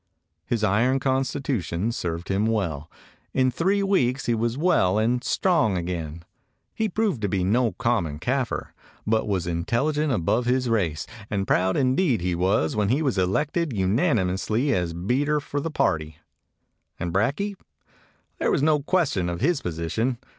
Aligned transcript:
His 0.47 0.63
iron 0.63 0.99
constitution 0.99 1.91
served 1.91 2.29
him 2.29 2.47
well. 2.47 2.89
In 3.35 3.51
three 3.51 3.83
weeks 3.83 4.25
he 4.25 4.33
was 4.33 4.57
well 4.57 4.97
and 4.97 5.23
strong 5.23 5.77
again. 5.77 6.23
He 6.73 6.89
proved 6.89 7.21
to 7.21 7.29
be 7.29 7.43
no 7.43 7.73
common 7.73 8.17
Kafir, 8.17 8.73
but 9.05 9.27
was 9.27 9.45
intelli 9.45 9.93
gent 9.93 10.11
above 10.11 10.47
his 10.47 10.67
race, 10.69 11.05
and 11.29 11.45
proud 11.45 11.77
indeed 11.77 12.21
he 12.21 12.33
was 12.33 12.75
when 12.75 12.89
he 12.89 13.03
was 13.03 13.19
elected 13.19 13.73
unanimously 13.73 14.73
as 14.73 14.93
beater 14.95 15.39
for 15.39 15.59
the 15.59 15.69
party. 15.69 16.17
And 16.99 17.13
Brakje? 17.13 17.53
There 18.39 18.49
was 18.49 18.63
no 18.63 18.79
question 18.81 19.29
of 19.29 19.39
his 19.39 19.61
position. 19.61 20.17